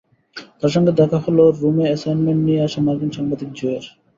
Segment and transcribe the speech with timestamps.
[0.59, 3.85] তার সঙ্গে দেখা হলো রোমে অ্যাসাইনমেন্ট নিয়ে আসা মার্কিন সাংবাদিক জোয়ের।